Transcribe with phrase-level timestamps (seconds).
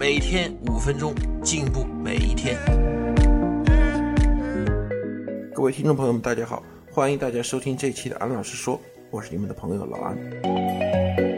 [0.00, 1.14] 每天五分钟，
[1.44, 2.56] 进步每一天。
[5.54, 10.16] 各位听众朋友们，大家好，欢迎大家收听这一期的安老师说，我是你们的朋友老安。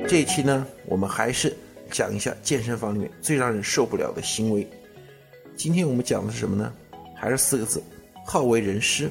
[0.07, 1.53] 这一期呢，我们还是
[1.91, 4.65] 讲一下健身房里面最让人受不了的行为。
[5.57, 6.73] 今天我们讲的是什么呢？
[7.17, 7.83] 还是四个字：
[8.25, 9.11] 好为人师。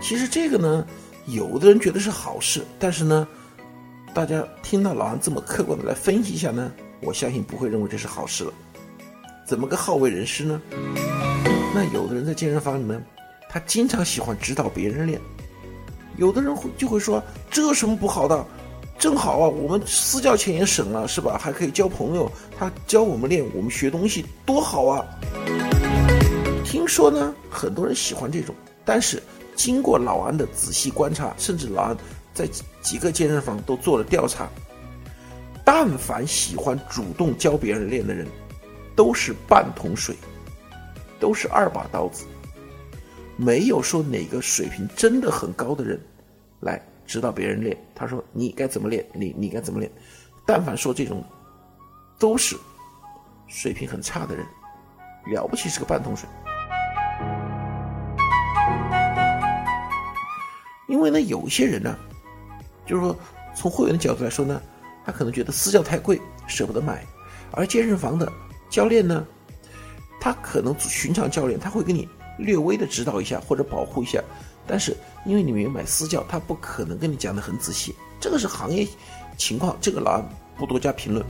[0.00, 0.86] 其实这个呢，
[1.26, 3.26] 有的人觉得是好事，但是呢。
[4.12, 8.52] 大家听到老安这么客观的来分析一下呢，我相信不会认为这是好事了。
[9.46, 10.60] 怎么个好为人师呢？
[11.74, 13.02] 那有的人在健身房里面，
[13.48, 15.20] 他经常喜欢指导别人练，
[16.16, 18.46] 有的人会就会说这有什么不好的？
[18.98, 21.38] 正好啊，我们私教钱也省了，是吧？
[21.40, 25.04] 还可以交朋友，他教我们练，我们学东西多好啊！
[26.64, 29.22] 听说呢，很多人喜欢这种，但是
[29.56, 31.96] 经过老安的仔细观察，甚至老安。
[32.32, 32.48] 在
[32.80, 34.48] 几个健身房都做了调查，
[35.82, 38.28] 但凡喜欢主动教别人练的人，
[38.94, 40.14] 都是半桶水，
[41.18, 42.26] 都是二把刀子，
[43.38, 45.98] 没有说哪个水平真的很高的人
[46.60, 47.74] 来指导别人练。
[47.94, 49.90] 他说你该怎么练，你你该怎么练。
[50.44, 51.24] 但凡说这种，
[52.18, 52.58] 都是
[53.46, 54.44] 水平很差的人，
[55.32, 56.28] 了不起是个半桶水。
[60.88, 61.98] 因为呢，有一些人呢。
[62.84, 63.16] 就是说，
[63.54, 64.60] 从会员的角度来说呢，
[65.04, 66.98] 他可能觉得私教太贵，舍不得买；
[67.52, 68.30] 而健身房的
[68.68, 69.26] 教练呢，
[70.20, 74.22] 他可能寻常教练他会给你略微的指导一下或者保护一下，
[74.66, 77.94] 但是因为你没有买私教，他不可能跟你讲的很仔细。
[78.20, 78.86] 这个是行业
[79.36, 80.22] 情况，这个老
[80.56, 81.24] 不多加评论。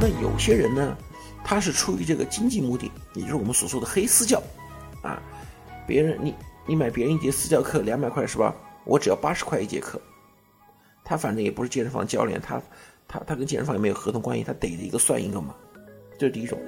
[0.00, 0.96] 那有些人呢，
[1.44, 4.42] 他是出于这个经济目的，也就是我们所说的黑私教，
[5.02, 5.20] 啊，
[5.86, 6.34] 别人你。
[6.70, 8.54] 你买别人一节私教课两百块是吧？
[8.84, 9.98] 我只要八十块一节课。
[11.08, 12.60] 他反正也不是健身房教练，他
[13.08, 15.54] 他他跟健身房也没有合同关系，他逮着一个算一个嘛。
[16.18, 16.58] 这是第一种。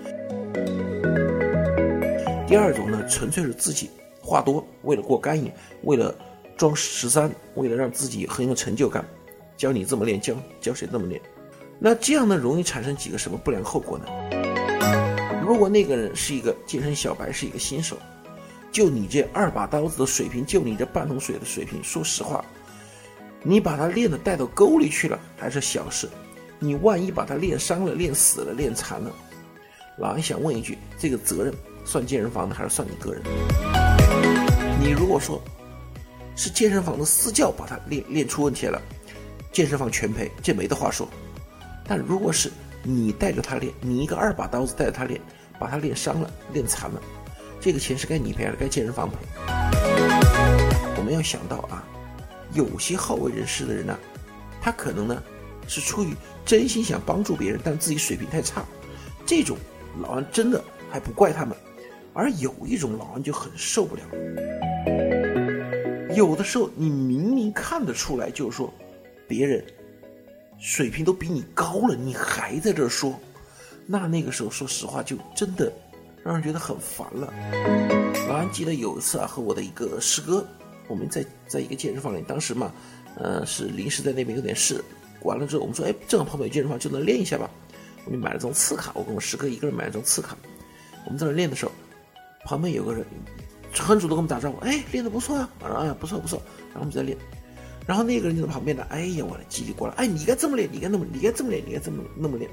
[2.48, 3.90] 第二种呢，纯粹是自己
[4.22, 5.52] 话多，为了过干瘾，
[5.82, 6.14] 为了
[6.56, 9.04] 装十三，为了让自己很有成就感，
[9.58, 11.20] 教你这么练，教教谁这么练。
[11.78, 14.06] 那这样呢，容易产生几个什么不良后果呢？
[15.46, 17.98] 如果那个人是一个健身小白，是一个新手。
[18.72, 22.42] 就你这二把刀子的水平，就你这半桶水的水平，说实话，
[23.42, 26.08] 你把他练的带到沟里去了还是小事，
[26.58, 29.10] 你万一把他练伤了、练死了、练残了，
[29.96, 33.22] 老安想问一句：这个责任算健身房的还是算你个人？
[34.78, 35.42] 你如果说
[36.36, 38.80] 是健身房的私教把他练练出问题了，
[39.52, 41.08] 健身房全赔，这没得话说。
[41.88, 42.52] 但如果是
[42.82, 45.18] 你带着他练，你一个二把刀子带着他练，
[45.58, 47.00] 把他练伤了、练残了。
[47.58, 49.16] 这个钱是该你赔还是该健身房赔？
[50.98, 51.82] 我们要想到啊，
[52.52, 53.98] 有些好为人师的人呢，
[54.60, 55.22] 他可能呢
[55.66, 58.64] 是出于真心想帮助别人，但自己水平太差，
[59.24, 59.56] 这种
[60.00, 61.56] 老安真的还不怪他们。
[62.12, 64.02] 而有一种老安就很受不了，
[66.14, 68.72] 有的时候你明明看得出来，就是说
[69.28, 69.64] 别人
[70.58, 73.18] 水平都比你高了，你还在这说，
[73.86, 75.72] 那那个时候说实话就真的。
[76.22, 77.32] 让人觉得很烦了。
[78.28, 80.46] 老安记得有一次啊，和我的一个师哥，
[80.90, 82.72] 我们在在一个健身房里，当时嘛，
[83.14, 84.84] 呃，是临时在那边有点事，
[85.22, 87.48] 完了之后我们说，哎，正好旁边有健身房，就能练一下吧。
[88.04, 90.36] 我们买了张次卡，我跟我师哥一个人买了张次卡。
[91.04, 91.70] 我们在那练的时候，
[92.44, 93.06] 旁边有个人
[93.72, 96.42] 很主动跟我们打招呼，哎，练得不错啊，啊，不错不错。
[96.70, 97.16] 然后我们在练，
[97.86, 102.50] 然后那个人就在旁边呢，哎呀，我的叽里呱啦，哎，你该这么练，你该那么，你该这么练，你该这么那么练。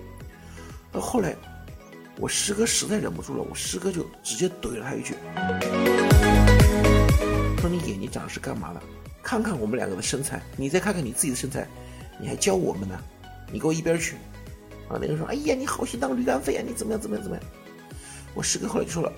[0.92, 1.36] 到后来。
[2.20, 5.14] 我师哥实在忍不住了，我师哥就直接怼了他一句
[7.72, 8.81] ：“你眼睛长是干嘛的？
[9.22, 11.67] 看看我们两个的身材，你再看看你自己的身材，
[12.19, 12.97] 你还教我们呢？
[13.52, 14.16] 你给我一边去！”
[14.87, 16.64] 啊，那个说：“哎呀，你好心当驴肝肺啊！
[16.66, 17.02] 你怎么样？
[17.02, 17.23] 怎么样？
[17.23, 17.46] 怎么样？”
[18.34, 19.11] 我师哥后来就说了：“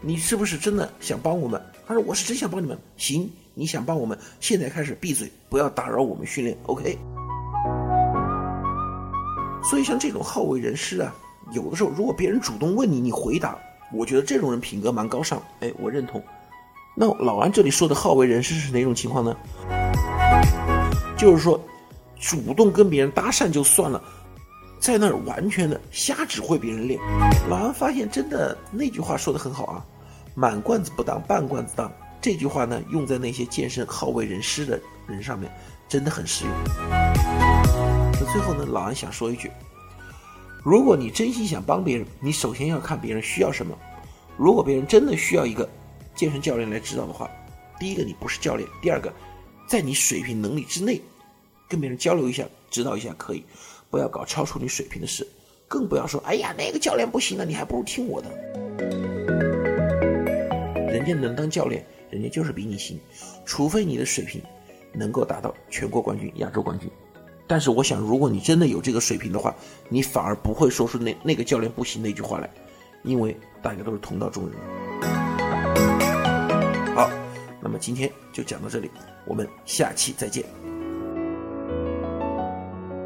[0.00, 6.56] 你是不是真的想帮我们？”他说：“我是真想帮你们。”行，你想帮我们，现在开始闭嘴，不要打扰我们训练。
[6.66, 6.96] OK。
[9.68, 11.12] 所以像这种好为人师啊。
[11.52, 13.56] 有的时候，如果别人主动问你，你回答，
[13.92, 16.22] 我觉得这种人品格蛮高尚，哎，我认同。
[16.98, 19.36] 那老安这里说的好为人师是哪种情况呢？
[21.14, 21.60] 就是说，
[22.18, 24.02] 主动跟别人搭讪就算了，
[24.80, 26.98] 在那儿完全的瞎指挥别人练。
[27.50, 29.84] 老安发现，真的那句话说的很好啊
[30.34, 31.92] ，“满罐子不当半罐子当”。
[32.18, 35.52] 这句话呢，用在那些健身好为人师的人上面，
[35.86, 36.54] 真的很实用。
[36.90, 39.50] 那最后呢，老安想说一句：
[40.64, 43.76] 如果你真心想帮别人，你首先要看别人需要什么。
[44.38, 45.68] 如果别人真的需要一个
[46.16, 47.30] 健身教练来指导的话，
[47.78, 49.12] 第一个你不是教练，第二个，
[49.68, 51.00] 在你水平能力之内，
[51.68, 53.44] 跟别人交流一下、指导一下可以，
[53.90, 55.24] 不要搞超出你水平的事，
[55.68, 58.28] 更不要说哎呀那个教练不行了，你还不如听我的。
[60.90, 61.84] 人家能当教练。
[62.08, 62.98] 人家就是比你行，
[63.44, 64.40] 除非你的水平
[64.92, 66.88] 能够达到全国冠军、亚洲冠军。
[67.48, 69.52] 但是我想，如果你真的有这个水平的话，
[69.88, 72.48] 你反而不会说出那那个教练不行那句话来，
[73.02, 74.54] 因为大家都是同道中人。
[77.66, 78.88] 那么今天就讲到这里，
[79.24, 80.44] 我们下期再见。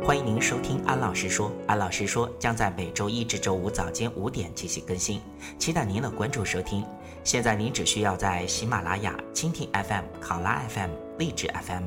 [0.05, 5.19] 欢迎您收听安老师说，安老师说将在每周一至周五早间五点进行更新，
[5.59, 6.85] 期待您的关注收听。
[7.25, 11.87] 现在您只需要在喜马拉雅、蜻蜓 FM、考拉 FM、荔枝 FM、